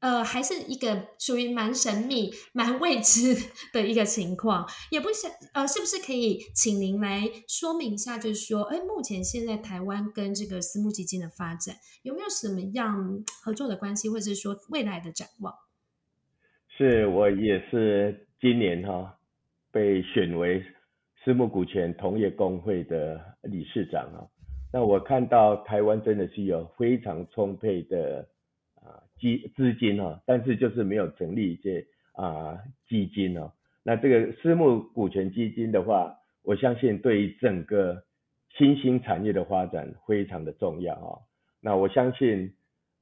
[0.00, 3.36] 呃还是一个属于蛮神秘、蛮未知
[3.72, 4.68] 的一个情况。
[4.90, 15.54] 也不想呃，是不是可以请您来说明一下，就是说，哎，目前现在台湾跟这个私募基金的发展有没有什么样合作的关系，或者是说未来的展望？
[16.76, 19.16] 是我也是今年哈
[19.72, 20.62] 被选为
[21.24, 24.28] 私募股权同业工会的理事长啊。
[24.70, 28.28] 那我看到台湾真的是有非常充沛的
[28.74, 33.50] 啊基资金哈，但是就是没有成立一些啊基金哦。
[33.82, 38.02] 那这个私募股权基金的话，我相信对于整个
[38.58, 41.20] 新兴产业的发展非常的重要啊。
[41.62, 42.52] 那我相信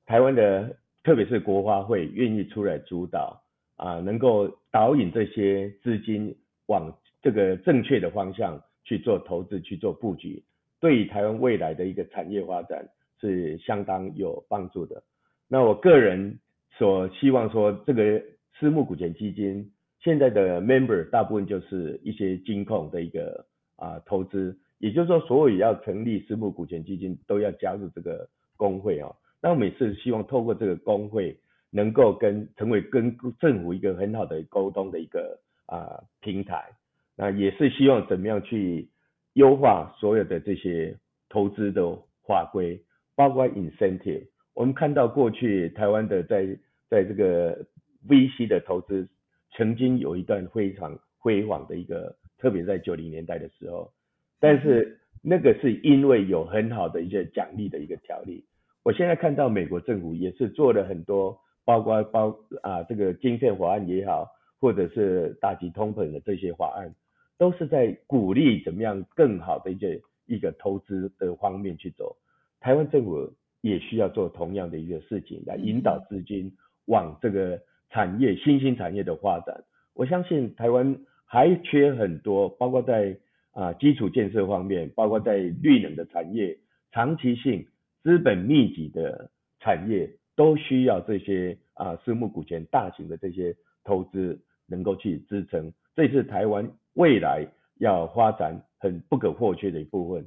[0.06, 3.40] 台湾的特别是国发会愿意出来主导。
[3.76, 10.44] 啊，能够导引这些资金往这个正确的方向去做投资、去做布局，
[10.78, 12.88] 对于台湾未来的一个产业发展
[13.20, 15.02] 是相当有帮助的。
[15.48, 16.38] 那我个人
[16.70, 18.22] 所希望说，这个
[18.58, 29.10] 私募股权基金现在的 member 大部分就是一些金控的一个啊投资，也就是说，所有要成立私募股权基金都要加入这个工会啊。
[29.42, 31.36] 那我每次希望透过这个工会。
[31.76, 36.70] 能够跟成为跟政府一个很好的沟通的一个啊平台，
[37.16, 38.88] 那也是希望怎么样去
[39.32, 40.96] 优化所有的这些
[41.28, 41.82] 投资的
[42.28, 42.80] 法规，
[43.16, 44.24] 包括 incentive。
[44.54, 46.46] 我们看到过去台湾的在
[46.88, 47.66] 在这个
[48.08, 49.08] VC 的投资，
[49.56, 53.92] 曾经有一段非常辉煌的一个，特别在九零年代的时候，
[54.38, 58.44] 但是那个是因为有很好的一些奖励的一个条例。
[58.84, 61.40] 我现在看到美国政府也是做了很多。
[61.64, 64.28] 包括包啊，这个晶片法案也好，
[64.60, 66.94] 或者是大吉通膨的这些法案，
[67.38, 72.16] 都是在鼓励怎么样更好的一个一个投资的方面去走。
[72.60, 76.52] 台湾政府也需要做同样的一个事情，来引导资金
[76.86, 79.64] 往这个产业新兴产业的发展。
[79.94, 83.16] 我相信台湾还缺很多，包括在
[83.52, 86.58] 啊基础建设方面，包括在绿能的产业，
[86.92, 87.66] 长期性
[88.02, 90.10] 资本密集的产业。
[90.36, 97.46] 都需要这些啊私募股权大型的这些投资能够去支撑，这是台湾未来
[97.78, 100.24] 要发展很不可或缺的一部分。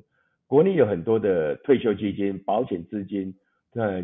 [0.47, 3.35] 国内有很多的退休基金、保险资金，
[3.73, 4.01] 那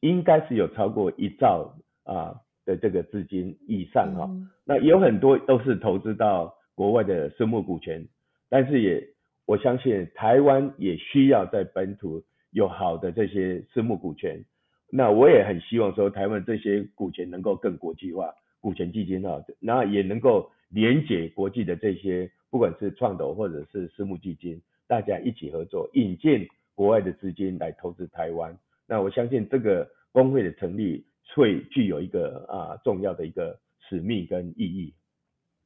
[0.00, 1.74] 应该是有超过一兆
[2.04, 4.28] 啊的这个资金以上哈。
[4.64, 8.08] 那有很多都是投资到国外的私募股权，
[8.48, 9.06] 但是也
[9.46, 14.44] 我相信台湾也需要在本土有好的这些私募股权。
[14.90, 28.56] 那我也很希望说，台湾这些股权能够更国际化，股权基金啊，那也能够连接国际的这些，不管是创投或者是私募基金，大家一起合作，引进国外的资金来投资台湾。
[28.86, 33.58] 那我相信这个工会的成立会具有一个啊重要的一个
[33.88, 34.94] 使命跟意义。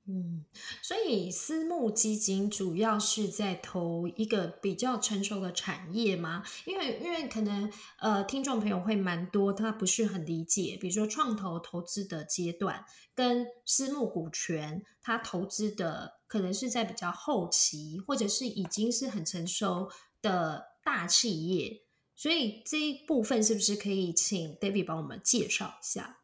[0.04, 0.44] 嗯，
[0.82, 6.42] 所以私募基金主要是在投一个比较成熟的产业吗？
[6.66, 12.84] 因为因为可能呃，听众朋友会蛮多，他不是很理解，比如说创投投资的阶段
[13.14, 19.88] 跟私募股权，他投资的可能是在比较后期，或者是已经是很成熟
[20.20, 21.80] 的大企业，
[22.16, 26.18] 所以这一部分是不是可以请 David 帮我们介绍一下？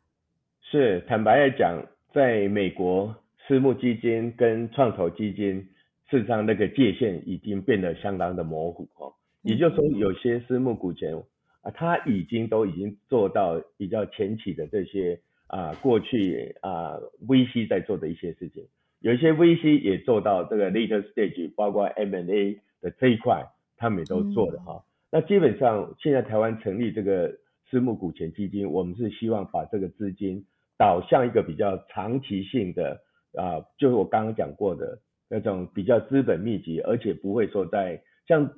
[0.61, 1.81] 是，坦白来讲，
[2.13, 3.15] 在美国。
[3.49, 5.67] 私募基金跟创投基金
[6.11, 9.15] 事实上那个界限已经变得相当的模糊哦。
[9.41, 11.15] 也就是说，有些私募股权
[11.63, 18.67] 啊，它已经都已经做到比较前期的这些啊，过去啊 VC 在做的一些事情，
[19.01, 23.47] 有一些 VC 也做到这个 later stage，包括 M&A 的这一块，
[23.79, 24.85] 他们也都做了哈。
[25.11, 27.35] 那基本上现在台湾成立这个
[27.71, 30.45] 私募股权基金，我们是希望把这个资金
[30.77, 33.01] 导向一个比较长期性的
[33.35, 34.99] 啊，就是我刚刚讲过的
[35.29, 38.51] 那种比较资本密集，而且不会说在像。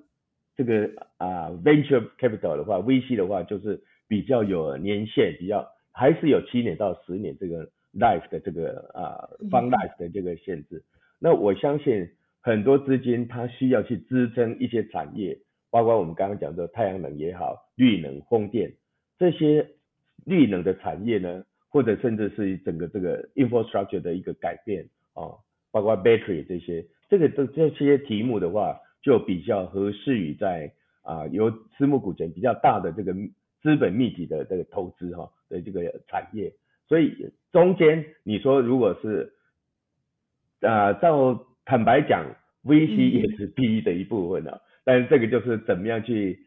[0.56, 10.84] 这个啊，venture capital 的话，VC 的话就是比较有年限，比较还是有七年到十年这个 life 的这个啊，fund life 的这个限制。
[11.18, 12.10] 那我相信
[12.42, 15.38] 很多资金它需要去支撑一些产业，
[15.70, 18.74] 包括我们刚刚讲的太阳能也好，绿能、风电
[19.18, 19.66] 这些
[20.26, 25.40] 绿能的产业呢，或者甚至是整个这个 infrastructure 的一个改变啊，
[25.70, 28.78] 包括 battery 这些，这个这这些题目的话。
[29.02, 33.14] 就比较合适于在啊由私募股权比较大的这个
[33.62, 36.52] 资本密集的这个投资哈的这个产业，
[36.86, 39.32] 所以中间你说如果是
[40.60, 42.26] 啊照坦白讲
[42.62, 46.38] ，VC 也是 PE 的一部分啊，但是这个就是怎么样去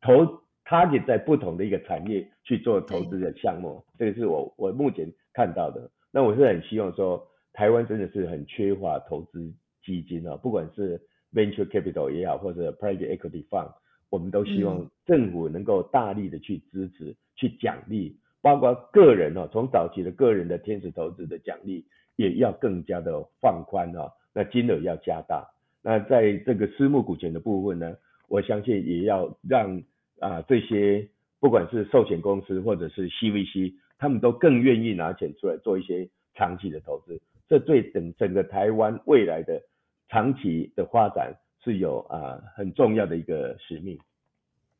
[0.00, 5.90] 投 target 在不同的一个产业去做投资的项目，这个是我我目前看到的。
[6.10, 9.52] 那我是很希望说台湾真的是很缺乏投资
[9.82, 11.00] 基金啊，不管是
[11.32, 13.72] venture capital 也好，或者 private equity fund，
[14.10, 21.84] 我们都希望政府能够大力的去支持、去奖励，包括个人哦，从早期的个人的天使投资的奖励，
[22.16, 25.48] 也要更加的放宽哦，那金额要加大。
[25.82, 27.96] 那在这个私募股权的部分呢，
[28.28, 29.82] 我相信也要让
[30.22, 31.06] 啊这些
[31.40, 39.60] 不管是寿险公司或者是 CVC，他们都更愿意拿钱出来做一些长期的投资，这对整整个台湾未来的。
[40.08, 43.98] 长期的发展是有啊很重要的一个使命。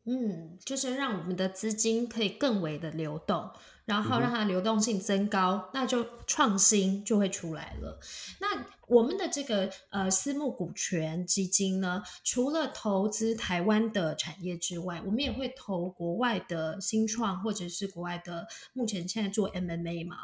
[0.04, 3.50] 嗯，就是让我们的资金可以更为的流动，
[3.84, 7.98] 然后让它流动性增高，那就创新就会出来了。
[8.40, 20.16] 那我们的这个呃私募股权基金呢，除了投资台湾的产业之外，我们也会投国外的新创或者是国外的目前现在做 MMA 吗？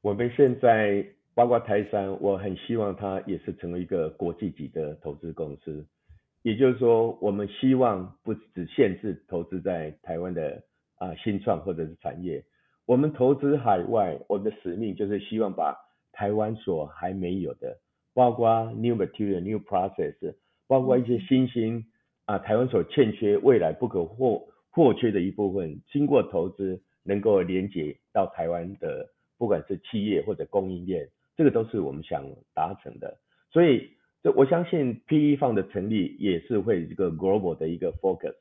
[0.00, 1.14] 我们现在。
[1.32, 5.86] 包括台山，我很希望它也是成为一个国际级的投资公司。
[6.42, 10.62] 也就是说，我们希望不只限制投资在台湾的
[10.96, 12.44] 啊新创或者是产业，
[12.86, 15.76] 我们投资海外，我们的使命就是希望把
[16.12, 17.78] 台湾所还没有的，
[18.14, 20.34] 包括 new material、new process，
[20.66, 21.84] 包括一些新兴
[22.24, 31.08] 啊台湾所欠缺、未来不可或或缺的一部分，经过投资能够连接到台湾的，不管是企业或者供应链。
[31.36, 32.22] 这个都是我们想
[32.52, 33.16] 达成的，
[33.50, 33.88] 所以
[34.22, 38.34] 这我相信 PE 方的成立也是会一个 global 的一个 focus，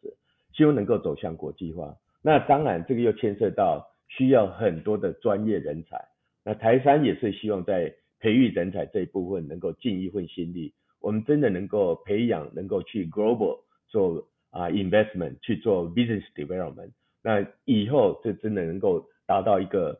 [0.53, 1.95] 希望能够走向国际化。
[2.21, 5.97] 那当然这个又牵涉到需要很多的专业人才，
[6.43, 10.73] 那台山也是希望在培育人才这一部分能够尽一份心力。
[10.99, 16.91] 我们真的能够培养，能够去 global 做啊 investment 去做 business development，
[17.23, 19.99] 那以后就真的能够达到一个。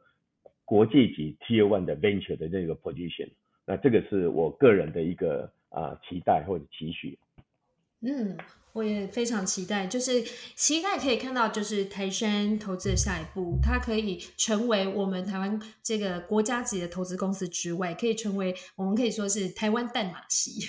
[0.66, 3.30] 国际级 Tier One 的 Venture 的那个 position，
[3.66, 7.18] 那这个是我个人的一个啊期待或者期许。
[8.02, 8.38] 嗯，
[8.72, 10.24] 我也非常期待，就是
[10.56, 20.62] 期待可以看到，就是台山投资的下一步，它可以成为我们台湾这个国家级的投资公司之外，可以成为我们可以说是台湾淡马锡，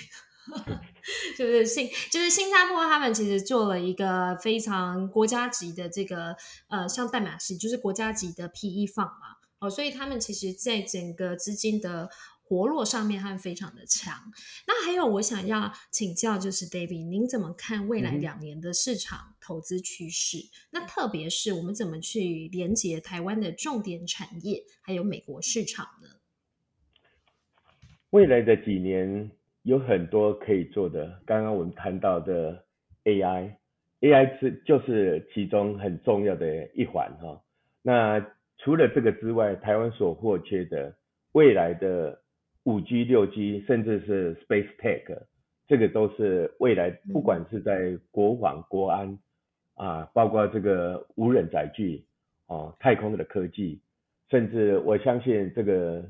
[1.37, 6.35] 就是新就是新加坡他们其实做了一个非常国家级的这个
[6.67, 9.37] 呃像淡马锡，就是国家级的 PE 放嘛。
[9.59, 12.09] 哦，所以他们其实在整个资金的
[12.51, 14.13] 活络上面，他非常的强。
[14.67, 20.37] 那还有，我想要请教，就是 David，您怎么看未来两年的市场投资趋势？
[20.73, 26.09] 那特别是我们怎么去连接台湾的重点产业，还有美国市场呢？
[28.09, 29.31] 未来的几年
[29.63, 31.21] 有很多可以做的。
[31.25, 32.65] 刚刚我们谈到的
[33.05, 37.41] AI，AI 是就是其中很重要的一环哈。
[37.81, 38.19] 那
[38.57, 40.93] 除了这个之外，台湾所获缺的
[41.31, 42.21] 未来的
[42.63, 45.23] 五 G、六 G，甚至是 Space Tech，
[45.67, 49.17] 这个都是未来不管是在国防、国安
[49.75, 52.05] 啊，包括这个无人载具
[52.47, 53.81] 啊、太空的科技，
[54.29, 56.03] 甚至我相信这个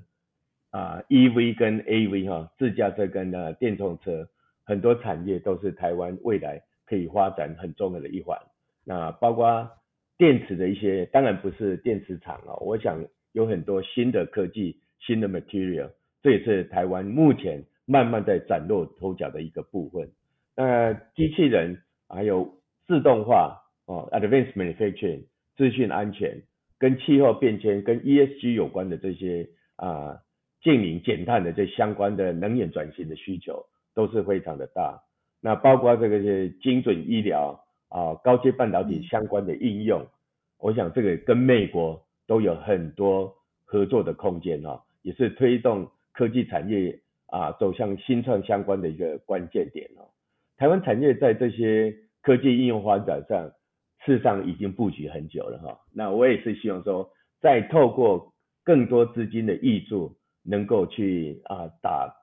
[0.71, 4.27] 啊 EV 跟 AV 哈，自驾车跟呢电动车，
[4.63, 8.37] 很多产业都是台湾未来可以发展很重要的一环。
[8.83, 9.69] 那包括。
[10.17, 15.89] 电池的一些，当然不是电池厂哦，我想有很多新的科技、新的 material，
[16.21, 20.09] 这也是台湾目前慢慢在崭露头角的一个部分。
[20.55, 22.53] 那机器人还有
[22.87, 25.23] 自动化哦，advanced manufacturing，
[25.55, 26.41] 资讯安全，
[26.77, 29.47] 跟气候变迁、跟 ESG 有关的这些
[29.77, 30.19] 啊，
[30.61, 33.65] 净零减碳的这相关的能源转型的需求
[33.95, 35.01] 都是非常的大。
[35.39, 40.05] 那包括这个些精准医疗啊，高阶半导体相关的应用，
[40.59, 43.33] 我想这个跟美国都有很多
[43.65, 45.89] 合作的空间哈，也是推动
[46.21, 50.05] 科技产业啊走向新创相关的一个关键点哦。
[50.55, 51.91] 台湾产业在这些
[52.21, 53.51] 科技应用发展上，
[54.05, 55.79] 事实上已经布局很久了哈。
[55.91, 58.31] 那我也是希望说，再透过
[58.63, 62.13] 更多资金的挹注，能够去啊打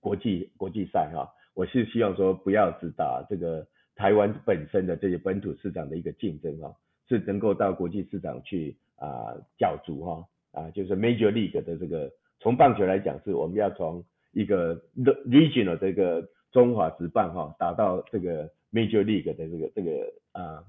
[0.00, 1.26] 国际国际赛哈。
[1.54, 3.66] 我是希望说，不要只打这个
[3.96, 6.76] 台湾本身的这些本土市场的一个竞争哈，
[7.08, 16.28] 是能够到国际市场去啊角逐哈啊，就是 Major League 的这个，从棒球来讲，是我们要从一个 regional 这个。
[16.52, 20.64] 中华职棒哈达到这个 Major League 的这个这个啊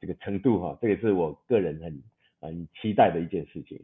[0.00, 2.02] 这个程度哈，这也是我个人很
[2.40, 3.80] 很期待的一件事情。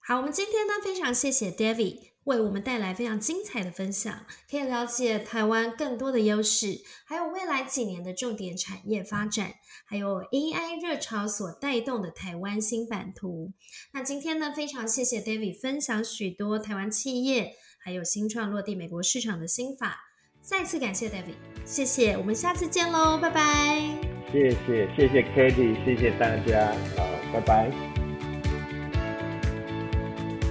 [0.00, 9.54] 好，我们今天呢非常谢谢 David 为我们带来非常精彩的分享，可以了解台湾更多的优势，还有未来几年的重点产业发展，
[9.84, 13.52] 还有 AI 热潮所带动的台湾新版图。
[13.92, 20.00] 那今天呢非常谢谢 David 分享许多台湾企业还有新创落地美国市场的心法。
[20.40, 23.80] 再次感谢 David，谢谢，我们下次见喽，拜拜。
[24.30, 27.93] 谢谢，谢谢 Katie，谢谢大家，好，拜拜。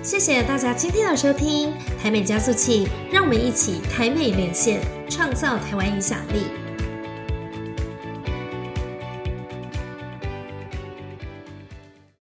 [0.04, 6.63] 谢谢大家今天的收听，台美加速器，让我们一起台美连线，创造台湾影响力。